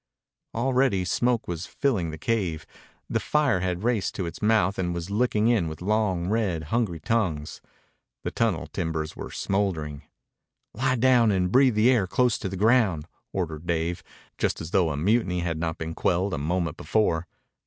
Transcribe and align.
Already 0.55 1.05
smoke 1.05 1.47
was 1.47 1.67
filling 1.67 2.09
the 2.09 2.17
cave. 2.17 2.65
The 3.07 3.19
fire 3.19 3.59
had 3.59 3.83
raced 3.83 4.15
to 4.15 4.25
its 4.25 4.41
mouth 4.41 4.79
and 4.79 4.95
was 4.95 5.11
licking 5.11 5.47
in 5.47 5.67
with 5.67 5.79
long, 5.79 6.27
red, 6.27 6.63
hungry 6.73 6.99
tongues. 6.99 7.61
The 8.23 8.31
tunnel 8.31 8.65
timbers 8.65 9.15
were 9.15 9.29
smouldering. 9.29 10.01
"Lie 10.73 10.95
down 10.95 11.29
and 11.29 11.51
breathe 11.51 11.75
the 11.75 11.91
air 11.91 12.07
close 12.07 12.39
to 12.39 12.49
the 12.49 12.57
ground," 12.57 13.05
ordered 13.31 13.67
Dave, 13.67 14.01
just 14.39 14.59
as 14.59 14.71
though 14.71 14.89
a 14.89 14.97
mutiny 14.97 15.41
had 15.41 15.59
not 15.59 15.77
been 15.77 15.93
quelled 15.93 16.33
a 16.33 16.39
moment 16.39 16.77
before. 16.77 17.27